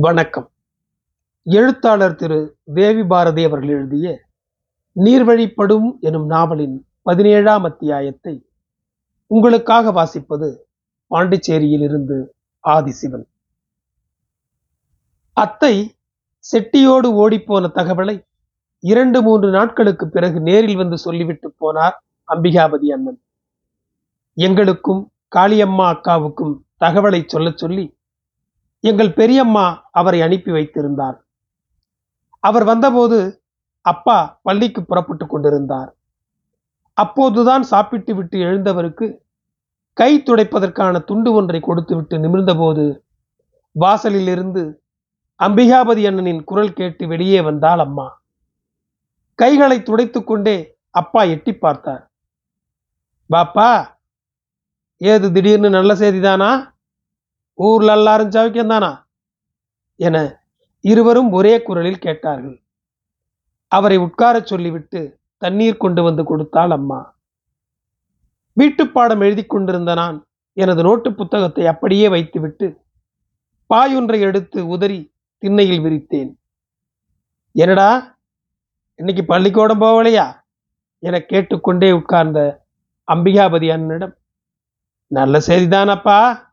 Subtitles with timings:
[0.00, 0.50] வணக்கம்.
[1.42, 4.20] எழுத்தாளர் திரு தேவி பாரதி அவர்கள் எழுதிய
[4.96, 8.48] நீர்வழிப்படும் எனும் நாவலின் பதினேழாம் அத்தியாயத்தை
[9.26, 10.56] உங்களுக்காக வாசிப்பது
[11.06, 12.34] பாண்டிச்சேரியில் இருந்து
[12.68, 13.26] ஆதிசிவன்.
[15.32, 15.96] அத்தை
[16.52, 18.26] செட்டியோடு ஓடிப்போன தகவலை
[18.78, 21.92] இரண்டு மூன்று நாட்களுக்கு பிறகு நேரில் வந்து சொல்லிவிட்டு போனார்
[22.32, 23.20] அம்பிகாபதி அண்ணன்.
[24.34, 27.97] எங்களுக்கும் காளியம்மா அக்காவுக்கும் தகவலை சொல்லச் சொல்லி
[28.84, 31.16] எங்கள் பெரியம்மா அவரை அனுப்பி வைத்திருந்தார்.
[32.44, 33.18] அவர் வந்தபோது
[33.80, 35.90] அப்பா பள்ளிக்கு புறப்பட்டு கொண்டிருந்தார்.
[36.92, 39.06] அப்போதுதான் சாப்பிட்டு விட்டு எழுந்தவருக்கு
[39.92, 42.84] கை துடைப்பதற்கான துண்டு ஒன்றை கொடுத்துவிட்டு நிமிர்ந்தபோது
[43.72, 44.62] வாசலில் இருந்து
[45.40, 48.06] அம்பிகாபதி அண்ணனின் குரல் கேட்டு வெளியே வந்தாள் அம்மா.
[49.34, 50.56] கைகளை துடைத்து கொண்டே
[50.90, 52.02] அப்பா எட்டி பார்த்தார்.
[53.30, 53.68] பாப்பா
[54.96, 56.50] ஏது திடீர்னு நல்ல செய்திதானா
[57.58, 59.08] ஊர்ல எல்லாரும் சவிக்கம் தானா?
[59.96, 60.16] என
[60.80, 62.62] இருவரும் ஒரே குரலில் கேட்டார்கள்.
[63.68, 65.00] அவரை உட்காரச் சொல்லிவிட்டு
[65.38, 67.00] தண்ணீர் கொண்டு வந்து கொடுத்தாள் அம்மா.
[68.60, 72.80] வீட்டுப்பாடம் எழுதி கொண்டிருந்த நான் எனது நோட்டு புத்தகத்தை அப்படியே வைத்துவிட்டு
[73.74, 76.32] பாயொன்றை எடுத்து உதறி திண்ணையில் விரித்தேன்.
[77.52, 78.18] என்னடா?
[78.94, 80.26] இன்னைக்கு பள்ளிக்கூடம் போகலையா?
[80.98, 82.66] என கேட்டுக்கொண்டே உட்கார்ந்த
[83.12, 84.14] அம்பிகாபதி அண்ணனிடம்
[85.06, 86.47] நல்ல செய்திதானப்பா?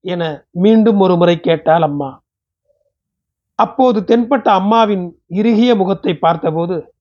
[0.00, 2.22] என மீண்டும் ஒரு முறை கேட்டாள் அம்மா.
[3.54, 6.94] அப்போது தென்பட்ட அம்மாவின் இறுகிய முகத்தை பார்த்தபோது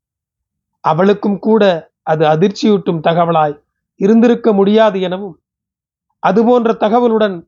[0.80, 1.64] அவளுக்கும் கூட
[2.02, 3.62] அது அதிர்ச்சியூட்டும் தகவலாய்
[3.96, 5.40] இருந்திருக்க முடியாது எனவும்
[6.20, 7.48] அதுபோன்ற தகவலுடன்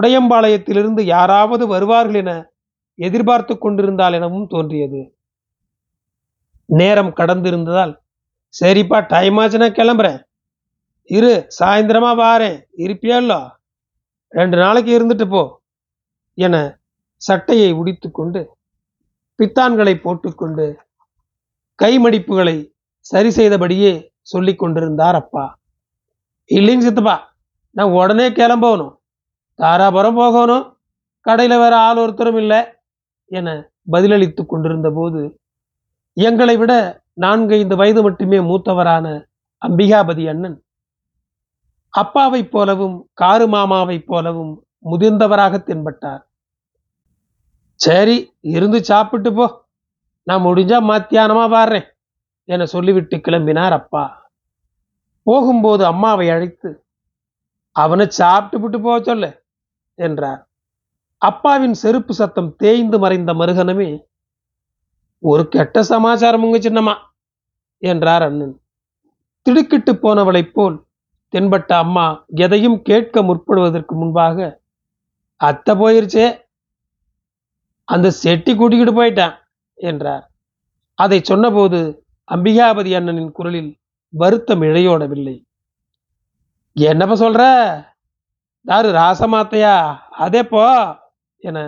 [0.00, 2.52] உடையம்பாளையத்திலிருந்து யாராவது வருவார்கள் என
[2.94, 5.14] எதிர்பார்த்து கொண்டிருந்தால் எனவும் தோன்றியது.
[6.64, 7.94] நேரம் கடந்திருந்ததால்
[8.62, 10.20] சரிப்பா டைம் ஆச்சுன்னா கிளம்புறேன்.
[11.04, 12.58] இரு சாயந்தரமா வாரேன்.
[12.76, 13.40] இருப்பியல்லோ
[14.34, 15.42] ரெண்டு நாளைக்கு இருந்துட்டு போ
[16.38, 16.56] என
[17.22, 18.40] சட்டையை உடித்துக்கொண்டு
[19.38, 20.66] பித்தான்களை போட்டுக்கொண்டு
[21.78, 22.56] கைமடிப்புகளை
[23.06, 25.44] சரி செய்தபடியே சொல்லி கொண்டிருந்தார் அப்பா.
[26.50, 27.16] இல்லைங்க சித்தப்பா
[27.76, 28.94] நான் உடனே கிளம்பணும்
[29.58, 30.64] தாராபுரம் போகணும்
[31.26, 32.60] கடையில் வேற ஆள் ஒருத்தரும் இல்லை
[33.30, 33.48] என
[33.90, 35.20] பதிலளித்து கொண்டிருந்த போது
[36.16, 36.72] எங்களை விட
[37.14, 39.06] நான்கைந்து வயது மட்டுமே மூத்தவரான
[39.62, 40.58] அம்பிகாபதி அண்ணன்
[41.94, 44.52] அப்பாவைப் போலவும் காரு மாமாவைப் போலவும்
[44.90, 46.22] முதிர்ந்தவராக தென்பட்டார்.
[47.74, 49.46] சரி இருந்து சாப்பிட்டு போ.
[50.22, 51.88] நான் முடிஞ்சா மத்தியானமா வாடுறேன்
[52.44, 54.04] என சொல்லிவிட்டு கிளம்பினார் அப்பா.
[55.22, 56.70] போகும்போது அம்மாவை அழைத்து
[57.76, 59.30] அவனை சாப்பிட்டு விட்டு போக சொல்லு
[59.94, 60.48] என்றார்.
[61.18, 64.06] அப்பாவின் செருப்பு சத்தம் தேய்ந்து மறைந்த மருகனமே
[65.18, 66.94] ஒரு கெட்ட சமாச்சாரம் உங்க சின்னம்மா
[67.82, 68.54] என்றார் அண்ணன்.
[69.46, 70.76] திடுக்கிட்டு போனவளைப் போல்
[71.32, 74.38] தென்பட்ட அம்மா எதையும் கேட்க முற்படுவதற்கு முன்பாக
[75.40, 76.26] அத்தை போயிருச்சே.
[77.84, 79.36] அந்த செட்டி கூட்டிக்கிட்டு போயிட்டான்
[79.74, 80.24] என்றார்.
[80.94, 81.78] அதை சொன்னபோது
[82.28, 83.70] அம்பிகாபதி அண்ணனின் குரலில்
[84.14, 85.36] வருத்தம் இழையோடவில்லை.
[86.76, 87.42] என்னப்ப சொல்ற?
[88.66, 89.74] தாரு ராசமாத்தையா
[90.24, 90.62] அதே போ
[91.44, 91.58] என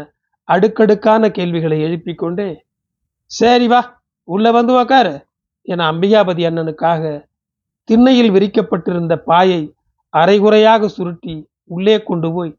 [0.48, 2.48] அடுக்கடுக்கான கேள்விகளை எழுப்பிக் கொண்டே
[3.30, 3.80] சரி வா
[4.28, 5.14] உள்ள வந்து உக்காரு
[5.68, 7.02] என அம்பிகாபதி அண்ணனுக்காக
[7.84, 9.74] திண்ணையில் விரிக்கப்பட்டிருந்த பாயை
[10.08, 12.58] அரைகுறையாக சுருட்டி உள்ளே கொண்டு போய்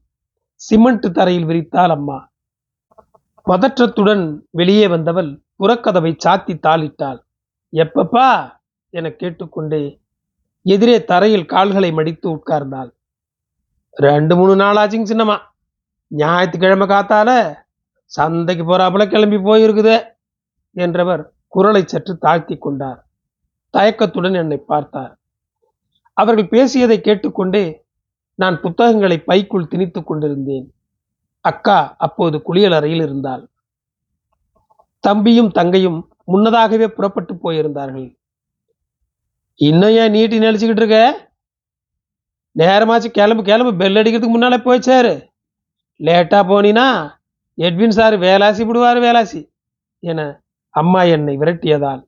[0.56, 2.32] சிமெண்ட் தரையில் விரித்தாள் அம்மா.
[3.48, 7.20] பதற்றத்துடன் வெளியே வந்தவள் புறக்கதவை சாத்தி தாளிட்டாள்.
[7.74, 8.52] எப்பப்பா?
[8.90, 10.00] என கேட்டுக்கொண்டே
[10.62, 12.92] எதிரே தரையில் கால்களை மடித்து உட்கார்ந்தாள்.
[13.92, 15.38] ரெண்டு மூணு நாள் ஆச்சுங்க சின்னம்மா.
[16.08, 17.56] ஞாயிற்றுக்கிழமை காத்தால
[18.06, 20.04] சந்தைக்கு போறாப்புல கிளம்பி போயிருக்குது
[20.72, 23.03] என்றவர் குரலை சற்று தாழ்த்தி கொண்டார்.
[23.74, 25.14] தயக்கத்துடன் என்னை பார்த்தார்.
[26.18, 27.66] அவர்கள் பேசியதை கேட்டுக்கொண்டே
[28.40, 30.68] நான் புத்தகங்களை பைக்குள் திணித்துக் கொண்டிருந்தேன்.
[31.46, 33.44] அக்கா அப்போது குளியல் அறையில் இருந்தாள்.
[35.00, 38.10] தம்பியும் தங்கையும் முன்னதாகவே புறப்பட்டு போயிருந்தார்கள்.
[39.60, 41.00] இன்னும் ஏன் நீட்டி நினைச்சுக்கிட்டு இருக்க?
[42.60, 45.14] நேரமாச்சு கிளம்பு கிளம்பு பெல் அடிக்கிறதுக்கு முன்னாலே போயிச்சாரு
[46.00, 46.88] லேட்டா போனினா
[47.58, 49.42] எட்வின் சார் வேலாசி விடுவார் வேலாசி
[50.04, 50.22] என
[50.70, 52.02] அம்மா என்னை விரட்டியதால்.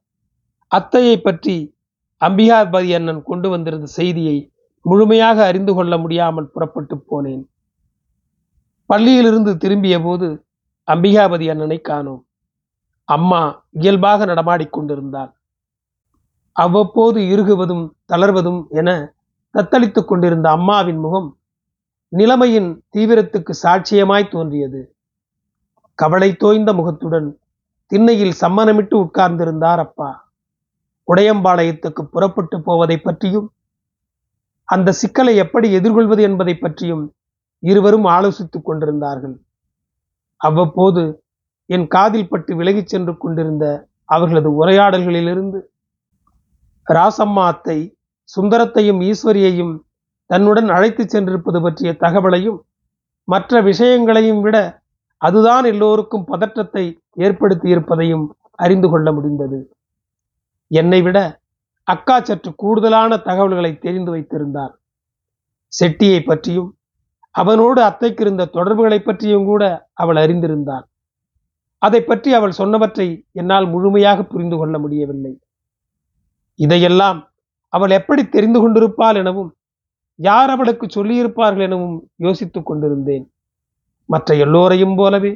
[0.72, 1.78] அத்தையை பற்றி
[2.22, 4.52] அம்பிகாபதி அண்ணன் கொண்டு வந்திருந்த செய்தியை
[4.82, 7.44] முழுமையாக அறிந்து கொள்ள முடியாமல் புறப்பட்டு போனேன்.
[8.90, 10.46] பள்ளியிலிருந்து திரும்பிய போது
[10.88, 12.26] அம்பிகாபதி அண்ணனை காணோம்.
[13.04, 15.32] அம்மா இயல்பாக நடமாடிக்கொண்டிருந்தாள்
[16.56, 19.14] அவ்வப்போது இறுகுவதும் தளர்வதும் என
[19.56, 21.38] தத்தளித்துக் கொண்டிருந்த அம்மாவின் முகம்
[22.10, 24.82] நிலைமையின் தீவிரத்துக்கு சாட்சியமாய் தோன்றியது.
[25.94, 27.40] கவலை தோய்ந்த முகத்துடன்
[27.92, 30.25] திண்ணையில் சம்மனமிட்டு உட்கார்ந்திருந்தார் அப்பா.
[31.14, 33.52] உடையம்பாளையத்துக்கு புறப்பட்டு போவதை பற்றியும்
[34.64, 37.14] அந்த சிக்கலை எப்படி எதிர்கொள்வது என்பதை பற்றியும்
[37.60, 39.36] இருவரும் ஆலோசித்துக் கொண்டிருந்தார்கள்.
[40.38, 41.24] அவ்வப்போது
[41.66, 45.60] என் காதில் பட்டு விலகிச் சென்று கொண்டிருந்த அவர்களது உரையாடல்களிலிருந்து
[46.88, 47.98] ராசம்மா அத்தை
[48.38, 49.84] சுந்தரத்தையும் ஈஸ்வரியையும்
[50.26, 52.60] தன்னுடன் அழைத்துச் சென்றிருப்பது பற்றிய தகவலையும்
[53.24, 54.82] மற்ற விஷயங்களையும் விட
[55.18, 59.75] அதுதான் எல்லோருக்கும் பதற்றத்தை ஏற்படுத்தியிருப்பதையும் அறிந்து கொள்ள முடிந்தது.
[60.72, 61.18] என்னை விட
[61.88, 64.74] அக்கா சற்று கூடுதலான தகவல்களை தெரிந்து வைத்திருந்தார்.
[65.74, 66.70] செட்டியை பற்றியும்
[67.36, 69.64] அவனோடு அத்தைக்கு இருந்த தொடர்புகளை பற்றியும் கூட
[69.94, 70.86] அவள் அறிந்திருந்தாள்.
[71.82, 75.34] அதை பற்றி அவள் சொன்னவற்றை என்னால் முழுமையாக புரிந்து கொள்ள முடியவில்லை.
[76.60, 77.20] இதையெல்லாம்
[77.74, 79.52] அவள் எப்படி தெரிந்து கொண்டிருப்பாள் எனவும்
[80.20, 83.26] யார் அவளுக்கு சொல்லியிருப்பார்கள் எனவும் யோசித்துக் கொண்டிருந்தேன்.
[84.10, 85.32] மற்ற எல்லோரையும் போலவே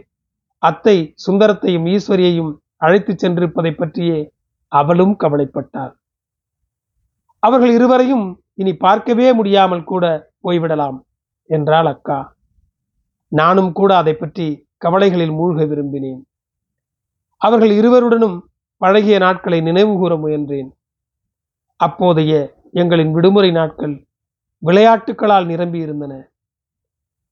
[0.63, 0.95] அத்தை
[1.25, 4.19] சுந்தரத்தையும் ஈஸ்வரியையும் அழைத்துச் சென்றிருப்பதை பற்றியே
[4.71, 5.93] அவளும் கவலைப்பட்டாள்.
[7.39, 10.97] அவர்கள் இருவரையும் இனி பார்க்கவே முடியாமல் கூட போய்விடலாம்
[11.45, 12.35] என்றாள் அக்கா.
[13.27, 16.21] நானும் கூட அதை பற்றி கவலைகளில் மூழ்க விரும்பினேன்.
[17.37, 18.37] அவர்கள் இருவருடனும்
[18.77, 20.69] பழகிய நாட்களை நினைவுகூர முயன்றேன்.
[21.75, 22.33] அப்போதைய
[22.73, 23.95] எங்களின் விடுமுறை நாட்கள்
[24.63, 26.13] விளையாட்டுகளால் நிரம்பி இருந்தன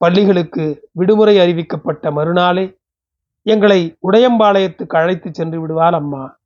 [0.00, 2.64] பள்ளிகளுக்கு விடுமுறை அறிவிக்கப்பட்ட மறுநாளே
[3.42, 6.37] எங்களை உடையம்பாளையத்துக்கு அழைத்து சென்று விடுவாள் அம்மா.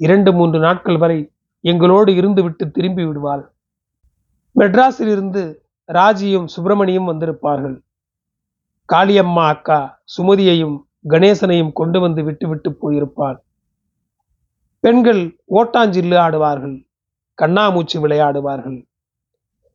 [0.00, 3.52] இரண்டு மூன்று நாட்கள் வரை எங்களோடு இருந்துவிட்டு திரும்பி விடுவாள்.
[4.56, 5.42] மெட்ராஸில் இருந்து
[5.92, 7.76] ராஜியும் சுப்பிரமணியும் வந்திருப்பார்கள்.
[8.92, 10.76] காளியம்மா அக்கா சுமதியையும்
[11.08, 13.38] கணேசனையும் கொண்டு வந்து விட்டுவிட்டு போயிருப்பாள்.
[14.80, 16.76] பெண்கள் ஓட்டாஞ்சில்லு ஆடுவார்கள்
[17.42, 18.78] கண்ணாமூச்சி விளையாடுவார்கள்.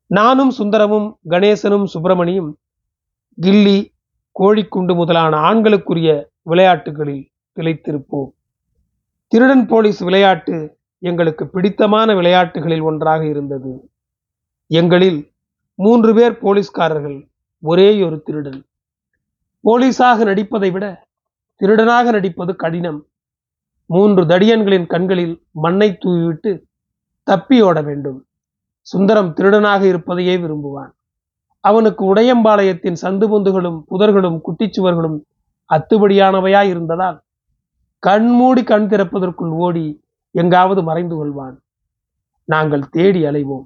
[0.06, 2.52] நானும் சுந்தரமும் கணேசனும் சுப்பிரமணியும்
[3.42, 3.78] கில்லி
[4.40, 6.10] கோழிக்குண்டு முதலான ஆண்களுக்குரிய
[6.42, 8.31] விளையாட்டுகளில் திளைத்திருப்போம்.
[9.33, 13.89] திருடன் போலீஸ் விளையாட்டு எங்களுக்கு பிடித்தமான விளையாட்டுகளில் ஒன்றாக இருந்தது.
[14.68, 15.31] எங்களில்
[15.75, 18.65] மூன்று பேர் போலீஸ்காரர்கள் ஒரே ஒரு திருடன்.
[19.63, 21.07] போலீஸாக நடிப்பதை விட
[21.62, 23.06] திருடனாக நடிப்பது கடினம்.
[23.85, 26.62] மூன்று தடியன்களின் கண்களில் மண்ணை தூவிவிட்டு
[27.24, 28.25] தப்பி ஓட வேண்டும்.
[28.81, 30.91] சுந்தரம் திருடனாக இருப்பதையே விரும்புவான்.
[31.59, 35.19] அவனுக்கு உடையம்பாளையத்தின் சந்து பொந்துகளும் புதர்களும் குட்டிச்சுவர்களும்
[35.74, 37.24] அத்துபடியானவையாய் இருந்ததால்
[38.05, 41.57] கண்மூடி கண் திறப்பதற்குள் ஓடி எங்காவது மறைந்து கொள்வான்.
[42.44, 43.65] நாங்கள் தேடி அலைவோம்.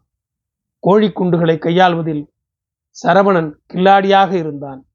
[0.87, 2.23] கோழிக்குண்டுகளை கையாள்வதில்
[3.03, 4.85] சரவணன் கில்லாடியாக இருந்தான்.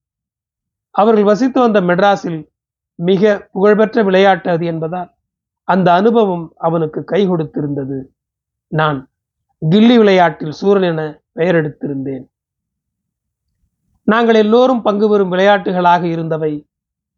[0.91, 2.49] அவர்கள் வசித்து வந்த மெட்ராஸில்
[2.95, 5.11] மிக புகழ்பெற்ற விளையாட்டு அது என்பதால்
[5.63, 7.99] அந்த அனுபவம் அவனுக்கு கை கொடுத்திருந்தது.
[8.67, 9.11] நான்
[9.71, 12.25] கில்லி விளையாட்டில் சூரன் என பெயர் எடுத்திருந்தேன்.
[14.03, 16.69] நாங்கள் எல்லோரும் பங்கு பெறும் விளையாட்டுகளாக இருந்தவை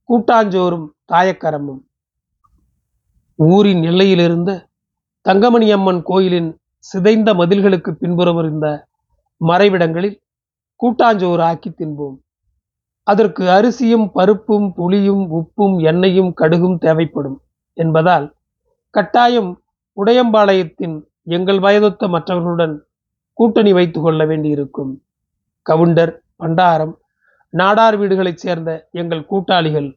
[0.08, 1.82] கூட்டாஞ்சோறும் தாயக்கரமும்.
[3.38, 4.50] ஊரின் எல்லையிலிருந்த
[5.22, 8.66] தங்கமணி அம்மன் கோயிலின் சிதைந்த மதில்களுக்கு பின்புறம் இருந்த
[9.40, 10.18] மறைவிடங்களில்
[10.80, 12.16] கூட்டாஞ்சோறு ஆக்கி தின்போம்.
[13.02, 17.38] அதற்கு அரிசியும் பருப்பும் புளியும் உப்பும் எண்ணெயும் கடுகும் தேவைப்படும்
[17.72, 18.26] என்பதால்
[18.90, 19.50] கட்டாயம்
[19.96, 22.74] உடையம்பாளையத்தின் எங்கள் வயதொத்த மற்றவர்களுடன்
[23.38, 24.92] கூட்டணி வைத்து கொள்ள வேண்டியிருக்கும்.
[25.62, 26.94] கவுண்டர் பண்டாரம்
[27.52, 29.88] நாடார் வீடுகளைச் சேர்ந்த எங்கள் கூட்டாளிகள்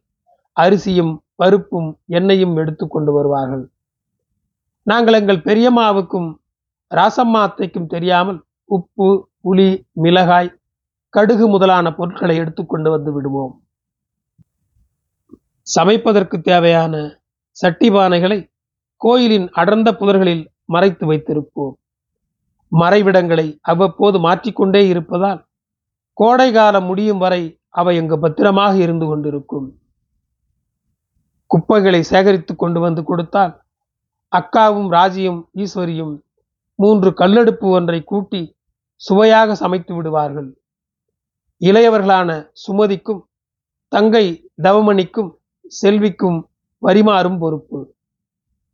[0.56, 3.70] அரிசியும் பருப்பும் எண்ணெயும் எடுத்து கொண்டு வருவார்கள்.
[4.82, 6.40] நாங்கள் எங்கள் பெரியம்மாவுக்கும்
[6.90, 10.56] ராசம்மா அத்தைக்கும் தெரியாமல் உப்பு புளி மிளகாய்
[11.10, 13.62] கடுகு முதலான பொருட்களை எடுத்துக்கொண்டு வந்து விடுவோம்.
[15.62, 17.20] சமைப்பதற்கு தேவையான
[17.50, 18.50] சட்டி பானைகளை
[18.96, 21.74] கோயிலின் அடர்ந்த புதர்களில் மறைத்து வைத்திருப்போம்.
[22.80, 25.46] மறைவிடங்களை அவ்வப்போது மாற்றிக்கொண்டே இருப்பதால்
[26.12, 29.77] கோடை காலம் முடியும் வரை அவை எங்கு பத்திரமாக இருந்து கொண்டிருக்கும்.
[31.50, 33.52] குப்பைகளை சேகரித்து கொண்டு வந்து கொடுத்தால்
[34.32, 36.14] அக்காவும் ராஜியும் ஈஸ்வரியும்
[36.74, 38.42] மூன்று கல்லெடுப்பு ஒன்றை கூட்டி
[39.00, 40.48] சுவையாக சமைத்து விடுவார்கள்.
[41.60, 42.30] இளையவர்களான
[42.64, 43.22] சுமதிக்கும்
[43.92, 44.24] தங்கை
[44.62, 45.30] தவமணிக்கும்
[45.80, 46.38] செல்விக்கும்
[46.82, 47.78] பரிமாறும் பொறுப்பு.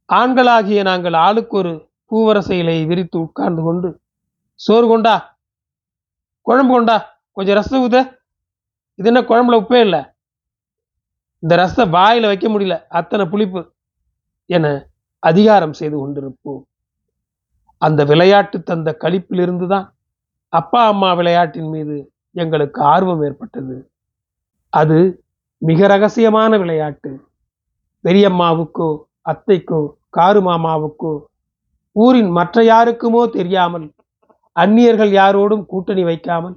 [0.09, 1.73] ஆண்களாகிய நாங்கள் ஆளுக்கு ஒரு
[2.11, 3.89] பூவரச இலையை விரித்து உட்கார்ந்து கொண்டு
[4.61, 5.15] சோறு கொண்டா?
[6.47, 6.97] குழம்பு கொண்டா?
[7.37, 7.97] கொஞ்சம் ரசம் ஊத
[8.99, 10.03] இது என்ன குழம்புல உப்பே இல்லை?
[11.45, 12.77] இந்த ரசத்தை வாயில வைக்க முடியல.
[12.99, 13.61] அத்தனை புளிப்பு
[14.51, 14.67] என
[15.23, 16.63] அதிகாரம் செய்து கொண்டிருப்போம்.
[17.83, 19.87] அந்த விளையாட்டு தந்த கழிப்பிலிருந்து தான்
[20.53, 21.97] அப்பா அம்மா விளையாட்டின் மீது
[22.37, 23.77] எங்களுக்கு ஆர்வம் ஏற்பட்டது.
[24.73, 24.99] அது
[25.63, 27.11] மிக ரகசியமான விளையாட்டு.
[28.05, 28.89] பெரியம்மாவுக்கோ
[29.33, 29.81] அத்தைக்கோ
[30.17, 31.13] காரு மாமாவுக்கோ
[31.97, 33.87] ஊரின் மற்ற யாருக்குமோ தெரியாமல்
[34.57, 36.57] அந்நியர்கள் யாரோடும் கூட்டணி வைக்காமல்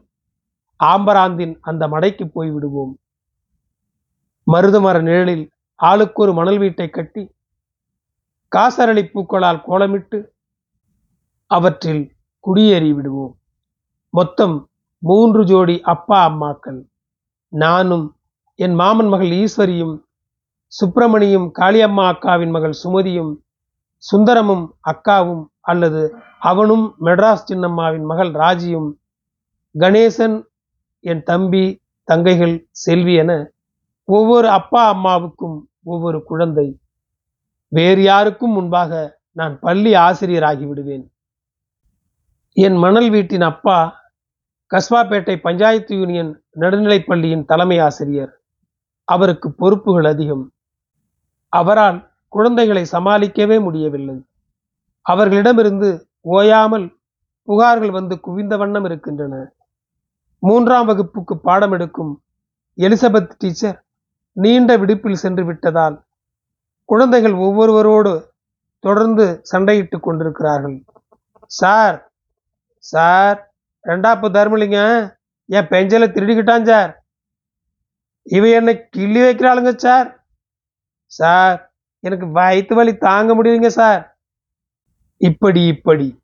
[0.80, 2.94] ஆம்பராந்தின் அந்த மடைக்கு போய் விடுவோம்
[4.48, 5.46] மருதமர நிழலில்
[5.80, 7.24] ஆளுக்கு ஒரு மணல் வீட்டை கட்டி
[8.52, 10.20] காசரளி பூக்களால் கோலமிட்டு
[11.52, 12.04] அவற்றில்
[12.40, 13.34] குடியேறி விடுவோம்.
[14.14, 14.56] மொத்தம்
[15.04, 16.80] மூன்று ஜோடி அப்பா அம்மாக்கள்.
[17.54, 18.06] நானும்
[18.60, 19.96] என் மாமன் மகள் ஈஸ்வரியும்
[20.72, 23.34] சுப்பிரமணியும் காளியம்மா அக்காவின் மகள் சுமதியும்
[24.04, 26.02] சுந்தரமும் அக்காவும் அல்லது
[26.40, 28.90] அவனும் மெட்ராஸ் சின்னம்மாவின் மகள் ராஜியும்
[29.76, 30.38] கணேசன்
[31.04, 31.66] என் தம்பி
[32.08, 33.32] தங்கைகள் செல்வி என
[34.10, 36.80] ஒவ்வொரு அப்பா அம்மாவுக்கும் ஒவ்வொரு குழந்தை.
[37.68, 41.12] வேறு யாருக்கும் முன்பாக நான் பள்ளி ஆசிரியராகி விடுவேன்.
[42.54, 44.04] என் மணல் வீட்டின் அப்பா
[44.72, 48.42] கஸ்வாப்பேட்டை பஞ்சாயத்து யூனியன் நடுநிலைப்பள்ளியின் தலைமை ஆசிரியர்.
[49.04, 50.52] அவருக்கு பொறுப்புகள் அதிகம்.
[51.50, 54.24] அவரால் குழந்தைகளை சமாளிக்கவே முடியவில்லை.
[55.02, 56.98] அவர்களிடமிருந்து ஓயாமல்
[57.48, 59.54] புகார்கள் வந்து குவிந்த வண்ணம் இருக்கின்றன.
[60.40, 62.22] மூன்றாம் வகுப்புக்கு பாடம் எடுக்கும்
[62.78, 63.87] எலிசபெத் டீச்சர்
[64.38, 66.04] நீண்ட விடுப்பில் சென்று விட்டதால்
[66.86, 68.34] குழந்தைகள் ஒவ்வொருவரோடு
[68.80, 70.84] தொடர்ந்து சண்டையிட்டு கொண்டிருக்கிறார்கள்.
[71.46, 72.12] சார்
[72.80, 73.52] சார்
[73.84, 74.80] ரெண்டாப்பு தர்மலிங்க
[75.46, 77.04] என் பெஞ்சல திருடிக்கிட்டான் சார்.
[78.24, 80.26] இவ என்னை கிள்ளி வைக்கிறாளுங்க சார்.
[81.06, 84.18] சார் எனக்கு வயிற்று வலி தாங்க முடியுங்க சார்.
[85.18, 86.20] இப்படி இப்படி.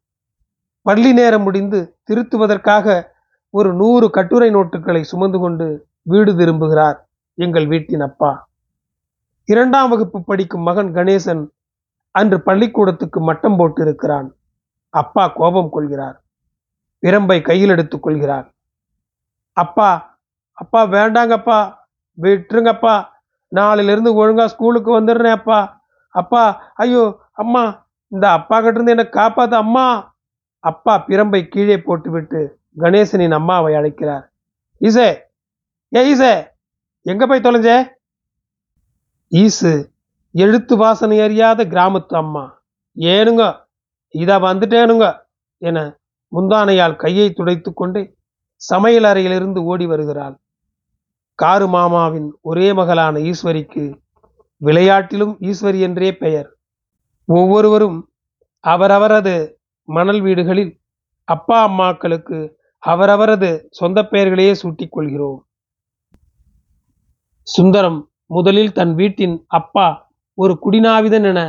[0.82, 3.12] பள்ளி நேரம் முடிந்து திருத்துவதற்காக
[3.50, 7.03] ஒரு நூறு கட்டுரை நோட்டுகளை சுமந்து கொண்டு வீடு திரும்புகிறார்.
[7.38, 8.50] எங்கள் வீட்டின் அப்பா.
[9.46, 11.50] இரண்டாம் வகுப்பு படிக்கும் மகன் கணேசன்
[12.12, 14.36] அன்று பள்ளிக்கூடத்துக்கு மட்டம் போட்டு இருக்கிறான்
[14.90, 16.24] அப்பா கோபம் கொள்கிறார்.
[17.02, 18.54] பிரம்பை கையில் எடுத்துக் கொள்கிறார்.
[19.54, 20.20] அப்பா
[20.54, 21.76] அப்பா வேண்டாங்கப்பா.
[22.22, 22.96] விட்டுருங்கப்பா.
[23.56, 25.82] நாளையிலிருந்து ஒழுங்கா ஸ்கூலுக்கு வந்துடுறேன் அப்பா.
[26.10, 30.14] அப்பா ஐயோ அம்மா இந்த அப்பா கிட்ட இருந்து என்னை காப்பாத்து அம்மா.
[30.60, 34.32] அப்பா பிரம்பை கீழே போட்டுவிட்டு கணேசனின் அம்மாவை அழைக்கிறார்.
[34.82, 35.08] இசே
[35.96, 36.52] ஏ இசே.
[37.06, 37.78] எங்க போய் தொலைஞ்சே?
[39.32, 39.72] ஈசு
[40.32, 42.64] எழுத்து வாசனை அறியாத கிராமத்து அம்மா.
[42.98, 43.44] ஏனுங்க
[44.14, 45.06] இதா வந்துட்டேனுங்க
[45.58, 46.00] என
[46.32, 48.18] முந்தானையால் கையை துடைத்து கொண்டு
[48.56, 50.36] சமையல் அறையிலிருந்து ஓடி வருகிறாள்.
[51.36, 53.84] காரு மாமாவின் ஒரே மகளான ஈஸ்வரிக்கு
[54.62, 56.50] விளையாட்டிலும் ஈஸ்வரி என்றே பெயர்.
[57.26, 58.00] ஒவ்வொருவரும்
[58.60, 60.80] அவரவரது மணல் வீடுகளில்
[61.28, 62.38] அப்பா அம்மாக்களுக்கு
[62.80, 65.40] அவரவரது சொந்த பெயர்களையே சூட்டிக் கொள்கிறோம்.
[67.48, 69.88] சுந்தரம் முதலில் தன் வீட்டின் அப்பா
[70.38, 71.40] ஒரு குடிநாவிதன் என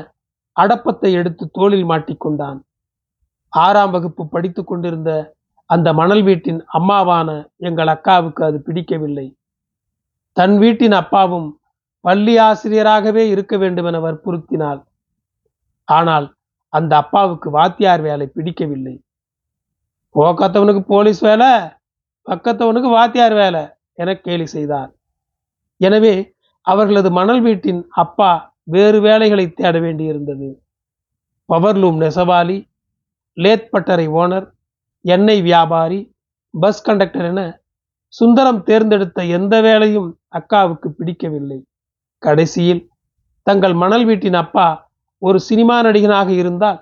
[0.57, 2.59] அடப்பத்தை எடுத்து தோளில் மாட்டிக்கொண்டான்.
[3.53, 5.11] ஆறாம் வகுப்பு படித்து கொண்டிருந்த
[5.71, 7.29] அந்த மணல் வீட்டின் அம்மாவான
[7.69, 9.27] எங்கள் அக்காவுக்கு அது பிடிக்கவில்லை.
[10.37, 11.49] தன் வீட்டின் அப்பாவும்
[12.05, 14.81] பள்ளி ஆசிரியராகவே இருக்க வேண்டும் என வற்புறுத்தினாள்.
[15.89, 16.27] ஆனால்
[16.73, 18.97] அந்த அப்பாவுக்கு வாத்தியார் வேலை பிடிக்கவில்லை.
[20.15, 21.53] போக்கத்தவனுக்கு போலீஸ் வேலை
[22.27, 24.91] பக்கத்தவனுக்கு வாத்தியார் வேலை என கேலி செய்தார்.
[25.87, 26.15] எனவே
[26.67, 28.31] அவர்களது மணல் வீட்டின் அப்பா
[28.75, 30.49] வேறு வேலைகளை தேட வேண்டியிருந்தது.
[31.49, 32.59] பவர்லூம் நெசவாலி
[33.37, 34.47] லேத் பட்டறை ஓனர்
[35.05, 36.01] எண்ணெய் வியாபாரி
[36.55, 37.41] பஸ் கண்டக்டர் என
[38.13, 41.59] சுந்தரம் தேர்ந்தெடுத்த எந்த வேலையும் அக்காவுக்கு பிடிக்கவில்லை.
[42.23, 42.83] கடைசியில்
[43.47, 44.67] தங்கள் மணல் வீட்டின் அப்பா
[45.23, 46.79] ஒரு சினிமா நடிகனாக இருந்தால்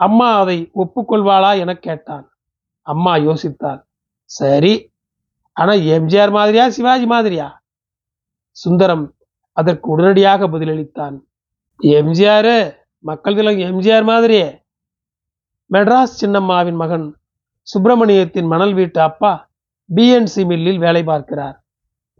[0.00, 2.24] அம்மா அதை ஒப்புக்கொள்வாளா என கேட்டான்.
[2.86, 3.80] அம்மா யோசித்தாள்.
[4.30, 4.74] சரி
[5.56, 7.46] ஆனா எம்ஜிஆர் மாதிரியா சிவாஜி மாதிரியா?
[8.54, 9.14] சுந்தரம்
[9.52, 11.16] அதற்கு உடனடியாக பதிலளித்தான்.
[11.82, 14.62] எம்ஜிஆர் மக்கள் திலகம் எம்ஜிஆர் மாதிரியே.
[15.72, 17.16] மெட்ராஸ் சின்னம்மாவின் மகன்
[17.62, 19.50] சுப்பிரமணியத்தின் மணல் வீட்டு அப்பா
[19.94, 21.64] பிஎன்சி மில்லில் வேலை பார்க்கிறார்.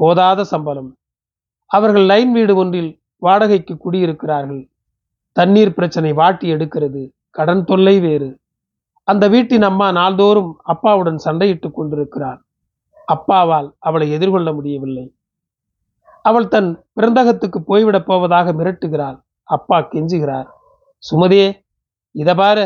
[0.01, 0.97] போதாத சம்பளம்.
[1.67, 4.69] அவர்கள் லைன் வீடு ஒன்றில் வாடகைக்கு குடியிருக்கிறார்கள்.
[5.33, 7.11] தண்ணீர் பிரச்சனை வாட்டி எடுக்கிறது.
[7.31, 8.41] கடன் தொல்லை வேறு.
[9.05, 12.41] அந்த வீட்டின் அம்மா நாள்தோறும் அப்பாவுடன் சண்டையிட்டுக் கொண்டிருக்கிறார்.
[13.13, 15.15] அப்பாவால் அவளை எதிர்கொள்ள முடியவில்லை.
[16.25, 19.17] அவள் தன் பிறந்தகத்துக்கு போய்விடப் போவதாக மிரட்டுகிறாள்.
[19.49, 20.49] அப்பா கெஞ்சுகிறார்.
[21.03, 21.49] சுமதியே
[22.15, 22.65] இதை பாரு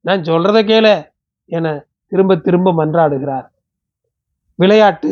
[0.00, 0.86] நான் சொல்றத கேள
[1.50, 1.66] என
[2.12, 3.46] திரும்ப திரும்ப மன்றாடுகிறார்.
[4.58, 5.10] விளையாட்டு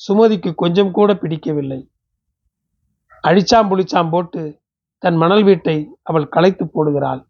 [0.00, 1.80] சுமதிக்கு கொஞ்சம் கூட பிடிக்கவில்லை.
[3.24, 4.42] அழிச்சாம் புளிச்சாம் போட்டு
[4.98, 7.22] தன் மணல் வீட்டை அவள் களைத்து போடுகிறாள்.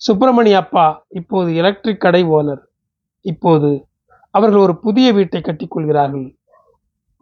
[0.00, 2.62] சுப்பிரமணி அப்பா இப்போது எலக்ட்ரிக் கடை ஓனர்
[3.24, 3.70] இப்போது
[4.34, 6.26] அவர்கள் ஒரு புதிய வீட்டை கட்டிக்கொள்கிறார்கள்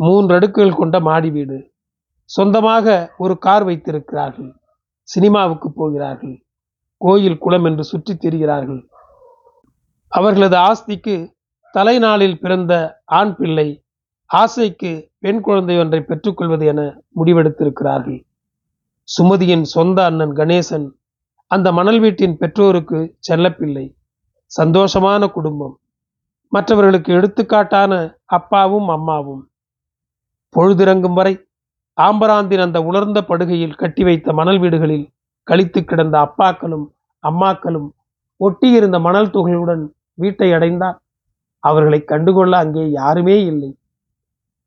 [0.03, 1.71] மூன்று அடுக்குகள் கொண்ட மாடி வீடு.
[2.25, 4.55] சொந்தமாக ஒரு கார் வைத்திருக்கிறார்கள்.
[5.03, 6.45] சினிமாவுக்கு போகிறார்கள்.
[6.97, 8.87] கோயில் குளம் என்று சுற்றித் திரிகிறார்கள்.
[10.09, 11.33] அவர்களது ஆஸ்திக்கு
[11.73, 13.85] தலைநாளில் பிறந்த ஆண் பிள்ளை
[14.27, 18.25] ஆசைக்கு பெண் குழந்தை ஒன்றை பெற்றுக்கொள்வது என முடிவெடுத்திருக்கிறார்கள்.
[19.03, 20.91] சுமதியின் சொந்த அண்ணன் கணேசன்
[21.47, 23.95] அந்த மணல் வீட்டின் பெற்றோருக்கு செல்லப்பிள்ளை
[24.61, 25.79] சந்தோஷமான குடும்பம்.
[26.49, 29.50] மற்றவர்களுக்கு எடுத்துக்காட்டான அப்பாவும் அம்மாவும்.
[30.55, 31.35] பொழுதிறங்கும் வரை
[31.99, 35.07] ஆம்பராந்தின் அந்த உலர்ந்த படுகையில் கட்டி வைத்த மணல் வீடுகளில்
[35.49, 36.87] கழித்து கிடந்த அப்பாக்களும்
[37.25, 37.89] அம்மாக்களும்
[38.41, 40.99] ஒட்டியிருந்த மணல் துகளுடன் வீட்டை அடைந்தால்
[41.65, 43.71] அவர்களை கண்டுகொள்ள அங்கே யாருமே இல்லை.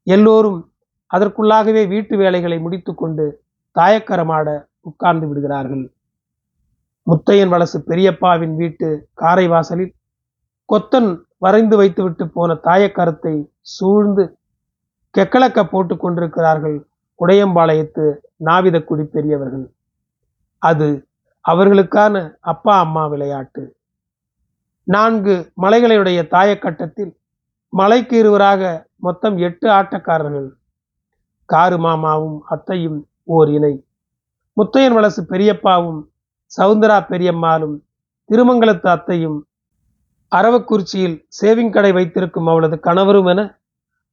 [0.07, 0.59] எல்லோரும்
[1.11, 3.25] அதற்குள்ளாகவே வீட்டு வேலைகளை முடித்துக்கொண்டு
[3.75, 4.47] தாயக்கரமாட
[4.81, 5.83] உட்கார்ந்து விடுகிறார்கள்.
[7.07, 8.89] முத்தையன் வலசு பெரியப்பாவின் வீட்டு
[9.21, 9.93] காரை வாசலில்
[10.69, 13.33] கொத்தன் வரைந்து வைத்துவிட்டு போன தாயக்கரத்தை
[13.75, 14.23] சூழ்ந்து
[15.17, 16.77] கெக்கலக்க போட்டு கொண்டிருக்கிறார்கள்
[17.19, 18.05] உடையம்பாளையத்து
[18.45, 19.65] நாவிதக்குடி பெரியவர்கள்.
[20.61, 21.07] அது
[21.45, 23.75] அவர்களுக்கான அப்பா அம்மா விளையாட்டு.
[24.83, 27.11] நான்கு மலைகளுடைய தாயக்கட்டத்தில்
[27.69, 30.49] மலைக்கு இருவராக மொத்தம் எட்டு ஆட்டக்காரர்கள்.
[31.45, 33.85] காரு மாமாவும் அத்தையும் ஓர் இணை.
[34.57, 36.01] முத்தையன் வலசு பெரியப்பாவும்
[36.51, 37.75] சவுந்தரா பெரியம்மாளும்
[38.29, 39.37] திருமங்கலத்து அத்தையும்
[40.31, 43.41] அரவக்குறிச்சியில் சேவிங் கடை வைத்திருக்கும் அவளது கணவரும் என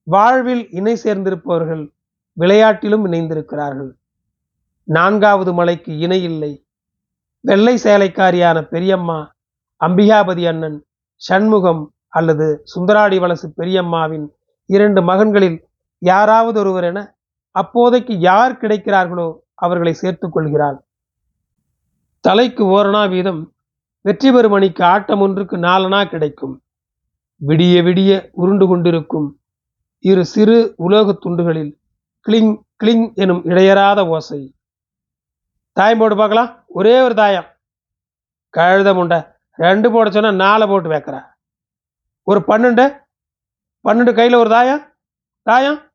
[0.02, 1.92] வாழ்வில் இணை சேர்ந்திருப்பவர்கள்
[2.36, 3.92] விளையாட்டிலும் இணைந்திருக்கிறார்கள்.
[4.84, 6.64] நான்காவது மலைக்கு இணை இல்லை.
[7.40, 9.34] வெள்ளை சேலைக்காரியான பெரியம்மா
[9.80, 14.26] அம்பிகாபதி அண்ணன் சண்முகம் அல்லது சுந்தராடி வலசு பெரியம்மாவின்
[14.66, 15.64] இரண்டு மகன்களில்
[15.98, 17.16] யாராவது ஒருவர் என
[17.50, 20.84] அப்போதைக்கு யார் கிடைக்கிறார்களோ அவர்களை சேர்த்துக் கொள்கிறாள்.
[22.20, 23.52] தலைக்கு ஓரணா வீதம்
[24.00, 26.62] வெற்றி பெறும் அணிக்கு ஆட்டம் ஒன்றுக்கு நாலனா கிடைக்கும்.
[27.46, 29.39] விடிய விடிய உருண்டு கொண்டிருக்கும்
[30.02, 31.78] இரு சிறு உலோகத் துண்டுகளில்
[32.26, 34.54] கிளிங் கிளிங் எனும் இடையறாத ஓசை.
[35.72, 36.64] தாயம் போட்டு பார்க்கலாம்.
[36.66, 37.44] ஒரே ஒரு தாயம்.
[38.56, 39.34] கழுத முண்டை.
[39.54, 41.24] ரெண்டு போட சொன்னால் நாலு போட்டு வைக்கிற.
[42.22, 42.98] ஒரு பன்னெண்டு.
[43.88, 44.92] பன்னெண்டு கையில் ஒரு தாயம்.
[45.42, 45.90] தாயம்.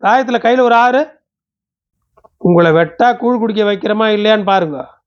[0.00, 1.20] தாயத்தில் கையில் ஒரு ஆறு.
[2.36, 5.00] உங்களை வெட்டா கூழ் குடிக்க வைக்கிறோமா இல்லையான்னு பாருங்க.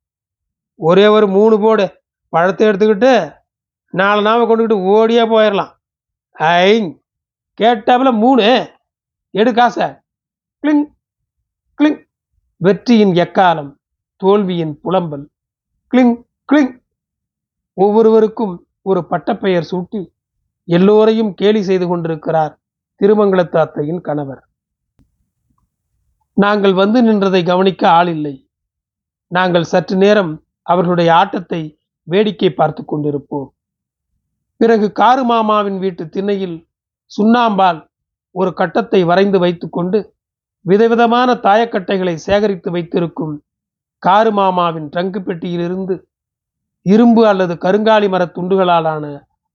[0.75, 2.01] ஒரே ஒரு மூணு போடு.
[2.29, 3.35] பழத்தை எடுத்துக்கிட்டு
[3.89, 5.71] நாலு நாம கொண்டுக்கிட்டு ஓடியே போயிடலாம்
[6.39, 7.07] ஐங்.
[7.59, 8.71] கேட்டாப்புல மூணு.
[9.29, 9.87] எடு காசை.
[10.59, 10.85] கிளிங்
[11.73, 12.07] கிளிங்.
[12.55, 13.75] வெற்றியின் எக்காலம்
[14.15, 15.25] தோல்வியின் புலம்பல்.
[15.87, 16.81] கிளிங் கிளிங்.
[17.73, 20.13] ஒவ்வொருவருக்கும் ஒரு பட்டப்பெயர் சூட்டி
[20.63, 22.59] எல்லோரையும் கேலி செய்து கொண்டிருக்கிறார்
[23.01, 24.47] திருமங்கல தாத்தையின் கணவர்.
[26.33, 28.49] நாங்கள் வந்து நின்றதை கவனிக்க ஆள் இல்லை.
[29.27, 33.49] நாங்கள் சற்று நேரம் அவர்களுடைய ஆட்டத்தை வேடிக்கை பார்த்து கொண்டிருப்போம்.
[34.57, 36.68] பிறகு காரு மாமாவின் வீட்டு திண்ணையில்
[37.11, 37.79] சுண்ணாம்பால்
[38.35, 39.99] ஒரு கட்டத்தை வரைந்து வைத்துக்கொண்டு
[40.65, 43.35] விதவிதமான தாயக்கட்டைகளை சேகரித்து வைத்திருக்கும்
[44.03, 45.95] காரு மாமாவின் ட்ரங்கு பெட்டியிலிருந்து
[46.85, 49.05] இரும்பு அல்லது கருங்காலி மர துண்டுகளாலான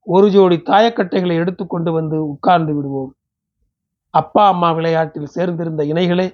[0.07, 3.12] ஒரு ஜோடி தாயக்கட்டைகளை எடுத்துக்கொண்டு வந்து உட்கார்ந்து விடுவோம்.
[4.14, 6.27] அப்பா அம்மா விளையாட்டில் சேர்ந்திருந்த இணைகளே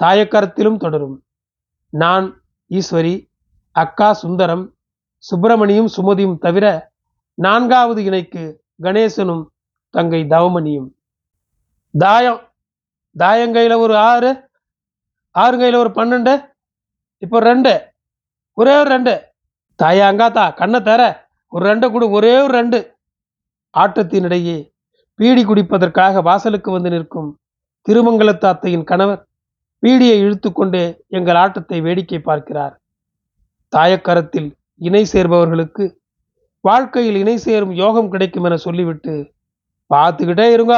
[0.00, 1.16] தாயக்கரத்திலும் தொடரும்.
[1.92, 2.26] நான்
[2.70, 3.14] ஈஸ்வரி
[3.76, 4.64] அக்கா சுந்தரம்
[5.24, 6.66] சுப்பிரமணியும் சுமதியும் தவிர
[7.38, 8.44] நான்காவது இணைக்கு
[8.82, 9.44] கணேசனும்
[9.94, 10.88] தங்கை தவமணியும்.
[11.94, 12.40] தாயம்
[13.16, 14.30] தாயங்கையில் ஒரு ஆறு
[15.34, 16.34] ஆறு கையில் ஒரு பன்னெண்டு
[17.22, 17.72] இப்போ ரெண்டு.
[18.58, 19.14] ஒரே ஒரு ரெண்டு.
[19.78, 21.02] தாயா அங்காத்தா கண்ணை தர
[21.52, 22.78] ஒரு ரெண்டை கொடு ஒரே ஒரு ரெண்டு.
[23.74, 24.58] ஆட்டத்தினிடையே
[25.18, 27.30] பீடி குடிப்பதற்காக வாசலுக்கு வந்து நிற்கும்
[27.86, 29.22] திருமங்கலத்தாத்தையின் கணவர்
[29.82, 32.74] பீடியை இழுத்துக்கொண்டே எங்கள் ஆட்டத்தை வேடிக்கை பார்க்கிறார்.
[33.72, 34.48] தாயக்கரத்தில்
[34.80, 35.84] இணை சேர்பவர்களுக்கு
[36.64, 39.14] வாழ்க்கையில் இணை சேரும் யோகம் கிடைக்கும் என சொல்லிவிட்டு
[39.90, 40.74] பார்த்துக்கிட்டே இருங்க.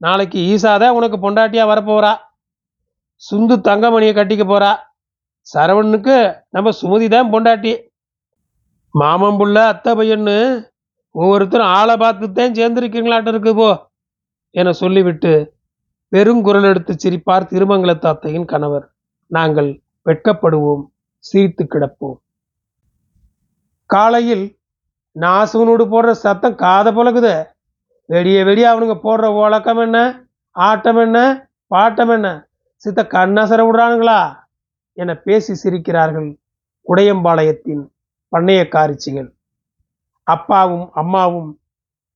[0.00, 2.12] நாளைக்கு ஈசாதான் உனக்கு பொண்டாட்டியாக வரப்போகிறா
[3.22, 4.70] சுந்து தங்கமணியை கட்டிக்க போகிறா
[5.46, 6.16] சரவணனுக்கு
[6.54, 7.72] நம்ம சுமதி தான் பொண்டாட்டி.
[8.94, 10.36] மாமம்புள்ள அத்தை பையன்னு
[11.14, 13.68] ஒவ்வொருத்தரும் ஆளை பார்த்துத்தான் சேர்ந்துருக்கீங்களாட்ட இருக்கு போ
[14.54, 15.32] என சொல்லிவிட்டு
[16.12, 18.86] பெருங்குரல் எடுத்து சிரிப்பார் திருமங்கல தாத்தையின் கணவர்.
[19.30, 19.70] நாங்கள்
[20.06, 20.82] வெட்கப்படுவோம்
[21.24, 22.16] சிரித்து கிடப்போம்.
[23.90, 24.44] காலையில்
[25.16, 27.34] நாசுவனோடு போடுற சத்தம் காதை பழகுது
[28.10, 29.98] வெடிய வெடிய அவனுங்க போடுற உலக்கம் என்ன?
[30.56, 31.18] ஆட்டம் என்ன?
[31.74, 32.28] பாட்டம் என்ன?
[32.74, 34.20] சித்த கண்ணசர விடுறானுங்களா?
[34.96, 36.28] என பேசி சிரிக்கிறார்கள்
[36.86, 37.82] குடையம்பாளையத்தின்
[38.32, 39.28] பண்ணையக்காரிச்சிகள்.
[40.26, 41.50] அப்பாவும் அம்மாவும்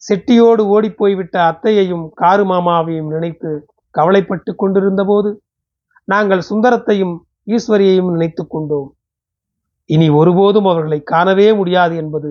[0.02, 3.50] செட்டியோடு ஓடிப்போய்விட்ட அத்தையையும் காரு மாமாவையும் நினைத்து
[3.90, 5.30] கவலைப்பட்டு கொண்டிருந்த போது
[6.04, 7.14] நாங்கள் சுந்தரத்தையும்
[7.46, 8.90] ஈஸ்வரியையும் நினைத்து கொண்டோம்.
[9.90, 12.30] இனி ஒருபோதும் அவர்களை காணவே முடியாது என்பது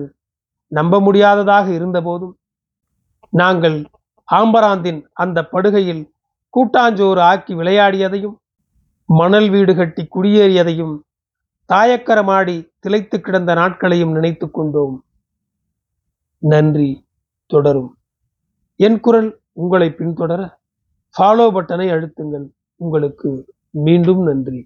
[0.72, 2.34] நம்ப முடியாததாக இருந்தபோதும்
[3.36, 3.76] நாங்கள்
[4.32, 6.02] ஆம்பராந்தின் அந்த படுகையில்
[6.54, 8.36] கூட்டாஞ்சோறு ஆக்கி விளையாடியதையும்
[9.04, 10.94] மணல் வீடு கட்டி குடியேறியதையும்
[11.72, 15.04] தாயக்கரமாடி திளைத்து கிடந்த நாட்களையும் நினைத்து கொண்டோம்.
[16.38, 17.06] நன்றி
[17.46, 17.90] தொடரும்.
[18.76, 20.40] என் குரல் உங்களை பின்தொடர
[21.14, 22.46] ஃபாலோ பட்டனை அழுத்துங்கள்.
[22.76, 23.30] உங்களுக்கு
[23.70, 24.60] மீண்டும் நன்றி.